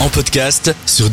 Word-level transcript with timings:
en 0.00 0.08
podcast 0.08 0.74
sur. 0.86 1.10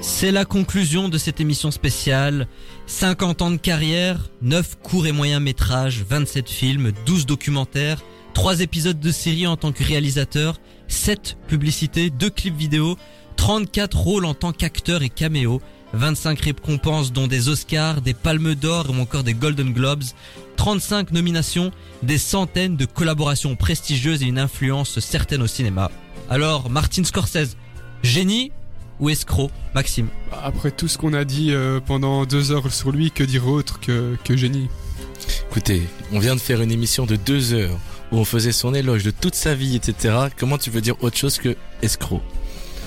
C'est 0.00 0.30
la 0.30 0.46
conclusion 0.46 1.10
de 1.10 1.18
cette 1.18 1.42
émission 1.42 1.70
spéciale. 1.70 2.48
50 2.86 3.42
ans 3.42 3.50
de 3.50 3.58
carrière, 3.58 4.30
9 4.40 4.78
courts 4.82 5.06
et 5.06 5.12
moyens 5.12 5.42
métrages, 5.42 6.02
27 6.08 6.48
films, 6.48 6.92
12 7.04 7.26
documentaires, 7.26 8.00
3 8.32 8.60
épisodes 8.60 8.98
de 8.98 9.12
série 9.12 9.46
en 9.46 9.58
tant 9.58 9.72
que 9.72 9.84
réalisateur, 9.84 10.58
7 10.88 11.36
publicités, 11.48 12.08
2 12.08 12.30
clips 12.30 12.56
vidéo, 12.56 12.96
34 13.36 13.98
rôles 13.98 14.24
en 14.24 14.32
tant 14.32 14.52
qu'acteur 14.52 15.02
et 15.02 15.10
caméo, 15.10 15.60
25 15.94 16.40
récompenses 16.40 17.12
dont 17.12 17.26
des 17.26 17.48
Oscars, 17.48 18.00
des 18.00 18.14
Palmes 18.14 18.54
d'Or 18.54 18.90
ou 18.90 19.00
encore 19.00 19.22
des 19.22 19.34
Golden 19.34 19.72
Globes, 19.72 20.02
35 20.56 21.12
nominations, 21.12 21.70
des 22.02 22.18
centaines 22.18 22.76
de 22.76 22.84
collaborations 22.84 23.56
prestigieuses 23.56 24.22
et 24.22 24.26
une 24.26 24.38
influence 24.38 24.98
certaine 25.00 25.42
au 25.42 25.46
cinéma. 25.46 25.90
Alors, 26.28 26.70
Martin 26.70 27.04
Scorsese, 27.04 27.56
génie 28.02 28.52
ou 29.00 29.10
escroc, 29.10 29.50
Maxime? 29.74 30.08
Après 30.42 30.70
tout 30.70 30.88
ce 30.88 30.98
qu'on 30.98 31.14
a 31.14 31.24
dit 31.24 31.52
euh, 31.52 31.80
pendant 31.80 32.24
deux 32.26 32.52
heures 32.52 32.72
sur 32.72 32.90
lui, 32.90 33.10
que 33.10 33.24
dire 33.24 33.46
autre 33.46 33.80
que, 33.80 34.16
que 34.24 34.36
génie? 34.36 34.68
Écoutez, 35.50 35.82
on 36.12 36.18
vient 36.18 36.34
de 36.34 36.40
faire 36.40 36.60
une 36.60 36.72
émission 36.72 37.06
de 37.06 37.16
deux 37.16 37.54
heures 37.54 37.78
où 38.12 38.18
on 38.18 38.24
faisait 38.24 38.52
son 38.52 38.74
éloge 38.74 39.04
de 39.04 39.10
toute 39.10 39.34
sa 39.34 39.54
vie, 39.54 39.76
etc. 39.76 40.14
Comment 40.36 40.58
tu 40.58 40.70
veux 40.70 40.80
dire 40.80 40.96
autre 41.02 41.16
chose 41.16 41.38
que 41.38 41.56
escroc? 41.82 42.20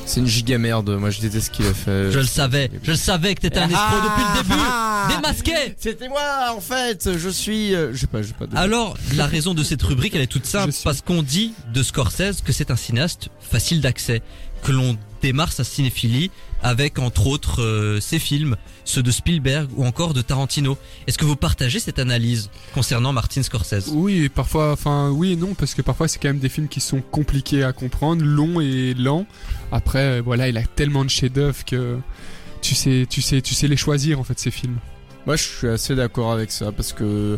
C'est 0.09 0.21
une 0.21 0.25
giga 0.27 0.57
merde, 0.57 0.89
moi 0.97 1.09
je 1.09 1.19
déteste 1.19 1.47
ce 1.47 1.51
qu'il 1.51 1.65
a 1.67 1.73
fait. 1.73 2.11
Je 2.13 2.19
le 2.19 2.25
savais, 2.25 2.71
je 2.81 2.91
le 2.91 2.97
savais 2.97 3.35
que 3.35 3.41
t'étais 3.41 3.59
un 3.59 3.67
escroc 3.69 3.97
depuis 4.03 4.23
le 4.23 4.41
début. 4.41 4.61
Ah. 4.65 5.07
Démasqué. 5.13 5.75
C'était 5.77 6.07
moi 6.07 6.21
en 6.55 6.61
fait, 6.61 7.09
je 7.17 7.29
suis... 7.29 7.75
euh, 7.75 7.91
je 7.93 7.97
sais 7.99 8.07
pas, 8.07 8.21
je 8.21 8.27
sais 8.29 8.33
pas. 8.33 8.47
de- 8.47 8.55
Alors, 8.55 8.97
la 9.15 9.25
raison 9.25 9.53
de 9.53 9.63
cette 9.63 9.81
rubrique, 9.83 10.15
elle 10.15 10.21
est 10.21 10.27
toute 10.27 10.45
simple, 10.45 10.73
parce 10.85 11.01
qu'on 11.01 11.21
dit 11.23 11.53
de 11.73 11.83
Scorsese 11.83 12.41
que 12.43 12.53
c'est 12.53 12.71
un 12.71 12.77
cinéaste 12.77 13.27
facile 13.41 13.81
d'accès, 13.81 14.21
que 14.63 14.71
l'on 14.71 14.97
démarre 15.21 15.51
sa 15.51 15.63
cinéphilie 15.63 16.31
avec 16.61 16.99
entre 16.99 17.27
autres 17.27 17.61
euh, 17.61 17.99
ses 17.99 18.19
films, 18.19 18.55
ceux 18.83 19.03
de 19.03 19.11
Spielberg 19.11 19.69
ou 19.75 19.85
encore 19.85 20.13
de 20.13 20.21
Tarantino. 20.21 20.77
Est-ce 21.07 21.17
que 21.17 21.25
vous 21.25 21.35
partagez 21.35 21.79
cette 21.79 21.99
analyse 21.99 22.49
concernant 22.73 23.13
Martin 23.13 23.43
Scorsese? 23.43 23.89
Oui, 23.91 24.23
et 24.23 24.29
parfois, 24.29 24.71
enfin 24.71 25.09
oui 25.09 25.33
et 25.33 25.35
non, 25.35 25.53
parce 25.53 25.73
que 25.73 25.81
parfois 25.81 26.07
c'est 26.07 26.19
quand 26.19 26.29
même 26.29 26.39
des 26.39 26.49
films 26.49 26.67
qui 26.67 26.81
sont 26.81 27.01
compliqués 27.01 27.63
à 27.63 27.73
comprendre, 27.73 28.23
longs 28.23 28.59
et 28.59 28.93
lents. 28.93 29.25
Après, 29.71 30.19
euh, 30.19 30.21
voilà, 30.23 30.49
il 30.49 30.57
a 30.57 30.63
tellement 30.63 31.05
de 31.05 31.09
chefs-d'œuvre 31.09 31.63
que 31.65 31.97
tu 32.61 32.75
sais, 32.75 33.05
tu 33.09 33.21
sais, 33.21 33.41
tu 33.41 33.53
sais 33.53 33.67
les 33.67 33.77
choisir 33.77 34.19
en 34.19 34.23
fait 34.23 34.39
ces 34.39 34.51
films. 34.51 34.77
Moi 35.25 35.35
je 35.35 35.43
suis 35.43 35.67
assez 35.67 35.93
d'accord 35.93 36.31
avec 36.31 36.51
ça 36.51 36.71
parce 36.71 36.93
que 36.93 37.37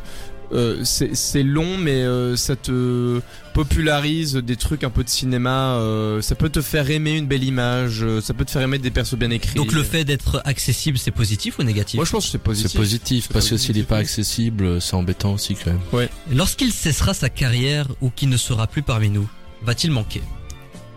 euh, 0.51 0.83
c'est 0.83 1.43
long 1.43 1.77
mais 1.77 2.01
euh, 2.03 2.35
ça 2.35 2.55
te 2.55 3.21
popularise 3.53 4.35
des 4.35 4.55
trucs 4.55 4.83
un 4.83 4.89
peu 4.89 5.03
de 5.03 5.09
cinéma, 5.09 5.75
euh, 5.75 6.21
ça 6.21 6.35
peut 6.35 6.49
te 6.49 6.61
faire 6.61 6.89
aimer 6.89 7.17
une 7.17 7.27
belle 7.27 7.43
image, 7.43 8.03
euh, 8.03 8.21
ça 8.21 8.33
peut 8.33 8.45
te 8.45 8.51
faire 8.51 8.61
aimer 8.61 8.77
des 8.79 8.91
persos 8.91 9.15
bien 9.15 9.29
écrits. 9.31 9.55
Donc 9.55 9.73
le 9.73 9.83
fait 9.83 10.05
d'être 10.05 10.41
accessible, 10.45 10.97
c'est 10.97 11.11
positif 11.11 11.59
ou 11.59 11.63
négatif? 11.63 11.95
Moi 11.97 12.05
je 12.05 12.11
pense 12.11 12.25
que 12.25 12.31
c'est 12.31 12.37
positif. 12.37 12.71
C'est 12.71 12.77
positif, 12.77 13.29
parce 13.31 13.49
que 13.49 13.57
s'il 13.57 13.75
n'est 13.75 13.83
pas 13.83 13.97
accessible, 13.97 14.81
c'est 14.81 14.95
embêtant 14.95 15.33
aussi 15.33 15.55
quand 15.55 15.71
même. 15.71 16.07
Lorsqu'il 16.31 16.71
cessera 16.71 17.13
sa 17.13 17.29
carrière 17.29 17.87
ou 18.01 18.09
qu'il 18.09 18.29
ne 18.29 18.37
sera 18.37 18.67
plus 18.67 18.81
parmi 18.81 19.09
nous, 19.09 19.29
va-t-il 19.63 19.91
manquer? 19.91 20.21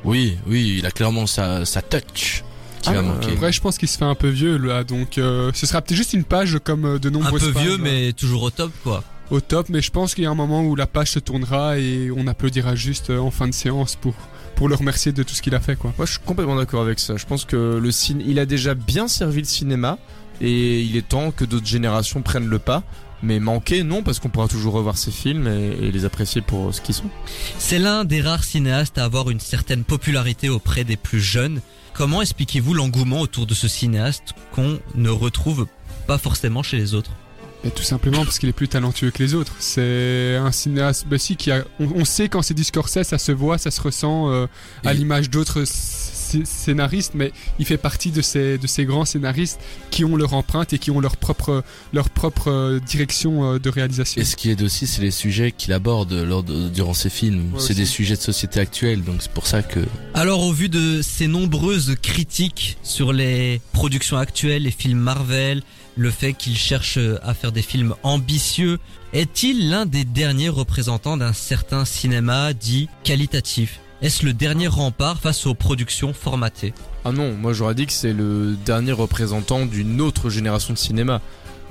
Oui, 0.04 0.36
oui, 0.46 0.76
il 0.78 0.86
a 0.86 0.90
clairement 0.90 1.26
sa, 1.26 1.64
sa 1.64 1.80
touch 1.82 2.42
qui 2.82 2.90
Ah, 2.90 2.94
va 2.94 3.02
manquer. 3.02 3.32
Après, 3.32 3.52
je 3.52 3.60
pense 3.60 3.78
qu'il 3.78 3.88
se 3.88 3.96
fait 3.96 4.04
un 4.04 4.16
peu 4.16 4.28
vieux 4.28 4.56
là, 4.56 4.82
donc 4.82 5.18
euh, 5.18 5.50
ce 5.54 5.66
sera 5.66 5.80
peut-être 5.80 5.96
juste 5.96 6.12
une 6.12 6.24
page 6.24 6.58
comme 6.64 6.84
euh, 6.84 6.98
de 6.98 7.08
Un 7.08 7.12
nombreuses 7.12 7.44
peu 7.44 7.52
pages, 7.52 7.62
vieux, 7.62 7.74
hein, 7.74 7.80
mais 7.80 8.12
toujours 8.12 8.42
au 8.42 8.50
top, 8.50 8.72
quoi. 8.82 9.04
Au 9.30 9.40
top. 9.40 9.68
Mais 9.68 9.80
je 9.80 9.90
pense 9.90 10.14
qu'il 10.14 10.24
y 10.24 10.26
a 10.26 10.30
un 10.30 10.34
moment 10.34 10.62
où 10.62 10.76
la 10.76 10.86
page 10.86 11.12
se 11.12 11.18
tournera 11.18 11.78
et 11.78 12.10
on 12.16 12.26
applaudira 12.26 12.74
juste 12.74 13.10
euh, 13.10 13.18
en 13.18 13.30
fin 13.30 13.48
de 13.48 13.54
séance 13.54 13.96
pour 13.96 14.14
pour 14.54 14.68
le 14.68 14.74
remercier 14.74 15.12
de 15.12 15.22
tout 15.22 15.34
ce 15.34 15.42
qu'il 15.42 15.54
a 15.54 15.60
fait 15.60 15.76
quoi. 15.76 15.92
Moi 15.96 16.06
je 16.06 16.12
suis 16.12 16.20
complètement 16.20 16.56
d'accord 16.56 16.82
avec 16.82 16.98
ça. 16.98 17.16
Je 17.16 17.26
pense 17.26 17.44
que 17.44 17.78
le 17.82 17.90
ciné, 17.90 18.24
il 18.26 18.38
a 18.38 18.46
déjà 18.46 18.74
bien 18.74 19.08
servi 19.08 19.38
le 19.40 19.46
cinéma 19.46 19.98
et 20.40 20.80
il 20.82 20.96
est 20.96 21.08
temps 21.08 21.30
que 21.30 21.44
d'autres 21.44 21.66
générations 21.66 22.22
prennent 22.22 22.48
le 22.48 22.58
pas. 22.58 22.82
Mais 23.24 23.38
manquer, 23.38 23.84
non, 23.84 24.02
parce 24.02 24.18
qu'on 24.18 24.30
pourra 24.30 24.48
toujours 24.48 24.74
revoir 24.74 24.98
ses 24.98 25.12
films 25.12 25.46
et, 25.46 25.86
et 25.86 25.92
les 25.92 26.04
apprécier 26.04 26.40
pour 26.40 26.74
ce 26.74 26.80
qu'ils 26.80 26.96
sont. 26.96 27.08
C'est 27.56 27.78
l'un 27.78 28.04
des 28.04 28.20
rares 28.20 28.42
cinéastes 28.42 28.98
à 28.98 29.04
avoir 29.04 29.30
une 29.30 29.38
certaine 29.38 29.84
popularité 29.84 30.48
auprès 30.48 30.82
des 30.82 30.96
plus 30.96 31.20
jeunes. 31.20 31.60
Comment 31.94 32.20
expliquez-vous 32.20 32.74
l'engouement 32.74 33.20
autour 33.20 33.46
de 33.46 33.54
ce 33.54 33.68
cinéaste 33.68 34.34
qu'on 34.50 34.80
ne 34.96 35.08
retrouve 35.08 35.66
pas 36.08 36.18
forcément 36.18 36.64
chez 36.64 36.78
les 36.78 36.94
autres? 36.94 37.12
Et 37.64 37.70
tout 37.70 37.82
simplement 37.84 38.24
parce 38.24 38.38
qu'il 38.40 38.48
est 38.48 38.52
plus 38.54 38.66
talentueux 38.68 39.10
que 39.12 39.22
les 39.22 39.34
autres. 39.34 39.54
C'est 39.60 40.34
un 40.36 40.50
cinéaste, 40.50 41.06
bah 41.08 41.18
si, 41.18 41.36
qui 41.36 41.50
a, 41.52 41.64
on, 41.78 41.86
on 41.94 42.04
sait 42.04 42.28
quand 42.28 42.42
c'est 42.42 42.54
du 42.54 42.64
Scorsese, 42.64 43.04
ça 43.04 43.18
se 43.18 43.30
voit, 43.32 43.56
ça 43.58 43.70
se 43.70 43.80
ressent 43.80 44.30
euh, 44.30 44.46
à 44.84 44.92
Et- 44.92 44.96
l'image 44.96 45.30
d'autres 45.30 45.62
sc- 45.62 46.44
scénaristes, 46.44 47.12
mais 47.14 47.30
il 47.58 47.66
fait 47.66 47.76
partie 47.76 48.10
de 48.10 48.20
ces, 48.22 48.56
de 48.58 48.66
ces 48.66 48.84
grands 48.84 49.04
scénaristes 49.04 49.60
qui 49.90 50.04
ont 50.04 50.16
leur 50.16 50.32
empreinte 50.34 50.72
et 50.72 50.78
qui 50.78 50.90
ont 50.90 50.98
leur 50.98 51.16
propre, 51.16 51.62
leur 51.92 52.08
propre 52.10 52.48
euh, 52.50 52.80
direction 52.80 53.44
euh, 53.54 53.58
de 53.58 53.68
réalisation. 53.68 54.20
Et 54.20 54.24
ce 54.24 54.34
qui 54.34 54.50
aide 54.50 54.62
aussi, 54.62 54.86
c'est 54.86 55.02
les 55.02 55.10
sujets 55.10 55.52
qu'il 55.52 55.72
aborde 55.72 56.12
lors 56.12 56.42
de- 56.42 56.68
durant 56.68 56.94
ses 56.94 57.10
films. 57.10 57.52
Ouais, 57.54 57.60
c'est 57.60 57.74
des 57.74 57.84
sujets 57.86 58.16
de 58.16 58.22
société 58.22 58.58
actuelle, 58.60 59.02
donc 59.04 59.16
c'est 59.20 59.30
pour 59.32 59.46
ça 59.46 59.62
que 59.62 59.80
Alors 60.14 60.40
au 60.42 60.52
vu 60.52 60.68
de 60.68 61.00
ces 61.02 61.26
nombreuses 61.28 61.94
critiques 62.02 62.76
sur 62.82 63.12
les 63.12 63.60
productions 63.72 64.16
actuelles, 64.16 64.62
les 64.62 64.70
films 64.70 64.98
Marvel, 64.98 65.62
le 65.96 66.10
fait 66.10 66.32
qu'il 66.32 66.56
cherche 66.56 66.98
à 67.22 67.34
faire 67.34 67.52
des 67.52 67.62
films 67.62 67.94
ambitieux, 68.02 68.78
est-il 69.12 69.68
l'un 69.68 69.86
des 69.86 70.04
derniers 70.04 70.48
représentants 70.48 71.16
d'un 71.16 71.32
certain 71.32 71.84
cinéma 71.84 72.52
dit 72.54 72.88
qualitatif? 73.04 73.80
Est-ce 74.00 74.24
le 74.24 74.32
dernier 74.32 74.66
rempart 74.66 75.20
face 75.20 75.46
aux 75.46 75.54
productions 75.54 76.12
formatées? 76.12 76.74
Ah 77.04 77.12
non, 77.12 77.34
moi 77.34 77.52
j'aurais 77.52 77.74
dit 77.74 77.86
que 77.86 77.92
c'est 77.92 78.12
le 78.12 78.56
dernier 78.64 78.92
représentant 78.92 79.66
d'une 79.66 80.00
autre 80.00 80.30
génération 80.30 80.72
de 80.72 80.78
cinéma. 80.78 81.20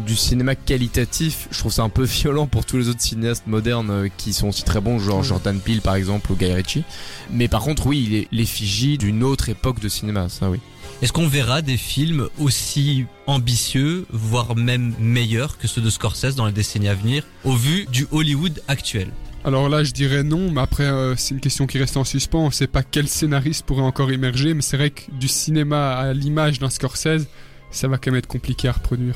Du 0.05 0.15
cinéma 0.15 0.55
qualitatif, 0.55 1.47
je 1.51 1.59
trouve 1.59 1.71
ça 1.71 1.83
un 1.83 1.89
peu 1.89 2.03
violent 2.05 2.47
pour 2.47 2.65
tous 2.65 2.77
les 2.77 2.89
autres 2.89 3.01
cinéastes 3.01 3.47
modernes 3.47 3.91
euh, 3.91 4.07
qui 4.17 4.33
sont 4.33 4.49
aussi 4.49 4.63
très 4.63 4.81
bons, 4.81 4.99
genre. 4.99 5.23
Jordan 5.23 5.59
Peele 5.59 5.81
par 5.81 5.95
exemple 5.95 6.31
ou 6.31 6.35
Guy 6.35 6.51
Ritchie. 6.51 6.83
Mais 7.29 7.47
par 7.47 7.61
contre, 7.61 7.87
oui, 7.87 8.05
il 8.07 8.15
est 8.15 8.27
l'effigie 8.31 8.97
d'une 8.97 9.23
autre 9.23 9.49
époque 9.49 9.79
de 9.79 9.89
cinéma, 9.89 10.29
ça 10.29 10.49
oui. 10.49 10.59
Est-ce 11.01 11.13
qu'on 11.13 11.27
verra 11.27 11.63
des 11.63 11.77
films 11.77 12.29
aussi 12.39 13.05
ambitieux, 13.25 14.05
voire 14.11 14.55
même 14.55 14.93
meilleurs 14.99 15.57
que 15.57 15.67
ceux 15.67 15.81
de 15.81 15.89
Scorsese 15.89 16.35
dans 16.35 16.45
les 16.45 16.51
décennies 16.51 16.89
à 16.89 16.93
venir, 16.93 17.23
au 17.43 17.53
vu 17.53 17.87
du 17.91 18.07
Hollywood 18.11 18.61
actuel? 18.67 19.07
Alors 19.43 19.67
là, 19.69 19.83
je 19.83 19.91
dirais 19.91 20.21
non, 20.21 20.51
mais 20.51 20.61
après, 20.61 20.83
euh, 20.83 21.15
c'est 21.15 21.33
une 21.33 21.39
question 21.39 21.65
qui 21.65 21.79
reste 21.79 21.97
en 21.97 22.03
suspens. 22.03 22.45
On 22.45 22.51
sait 22.51 22.67
pas 22.67 22.83
quel 22.83 23.07
scénariste 23.07 23.65
pourrait 23.65 23.81
encore 23.81 24.11
émerger, 24.11 24.53
mais 24.53 24.61
c'est 24.61 24.77
vrai 24.77 24.91
que 24.91 25.09
du 25.11 25.27
cinéma 25.27 25.93
à 25.93 26.13
l'image 26.13 26.59
d'un 26.59 26.69
Scorsese, 26.69 27.25
ça 27.71 27.87
va 27.87 27.97
quand 27.97 28.11
même 28.11 28.19
être 28.19 28.27
compliqué 28.27 28.67
à 28.67 28.73
reproduire. 28.73 29.15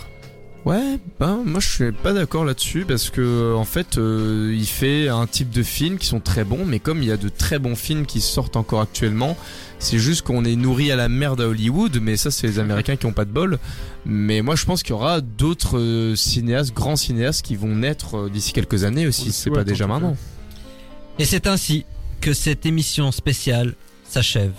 Ouais, 0.65 0.99
ben 1.19 1.43
moi 1.45 1.59
je 1.59 1.69
suis 1.69 1.91
pas 1.91 2.11
d'accord 2.11 2.43
là-dessus 2.43 2.85
parce 2.87 3.11
que 3.11 3.21
euh, 3.21 3.55
en 3.55 3.65
fait 3.65 3.99
euh, 3.99 4.51
il 4.57 4.65
fait 4.65 5.09
un 5.09 5.27
type 5.27 5.51
de 5.51 5.61
films 5.61 5.99
qui 5.99 6.07
sont 6.07 6.19
très 6.19 6.43
bons, 6.43 6.65
mais 6.65 6.79
comme 6.79 7.03
il 7.03 7.07
y 7.07 7.11
a 7.11 7.17
de 7.17 7.29
très 7.29 7.59
bons 7.59 7.75
films 7.75 8.07
qui 8.07 8.19
sortent 8.19 8.55
encore 8.55 8.81
actuellement, 8.81 9.37
c'est 9.77 9.99
juste 9.99 10.23
qu'on 10.23 10.43
est 10.43 10.55
nourri 10.55 10.91
à 10.91 10.95
la 10.95 11.07
merde 11.07 11.39
à 11.41 11.47
Hollywood, 11.47 11.99
mais 12.01 12.17
ça 12.17 12.31
c'est 12.31 12.47
les 12.47 12.57
Américains 12.57 12.95
qui 12.95 13.05
ont 13.05 13.13
pas 13.13 13.25
de 13.25 13.29
bol. 13.29 13.59
Mais 14.07 14.41
moi 14.41 14.55
je 14.55 14.65
pense 14.65 14.81
qu'il 14.81 14.91
y 14.91 14.93
aura 14.93 15.21
d'autres 15.21 15.77
euh, 15.77 16.15
cinéastes, 16.15 16.73
grands 16.73 16.95
cinéastes 16.95 17.45
qui 17.45 17.55
vont 17.55 17.75
naître 17.75 18.17
euh, 18.17 18.29
d'ici 18.29 18.51
quelques 18.51 18.85
années 18.85 19.05
aussi, 19.05 19.31
c'est 19.31 19.51
pas 19.51 19.63
déjà 19.63 19.85
maintenant. 19.85 20.17
Et 21.19 21.25
c'est 21.25 21.45
ainsi 21.45 21.85
que 22.21 22.33
cette 22.33 22.65
émission 22.65 23.11
spéciale 23.11 23.75
s'achève. 24.03 24.53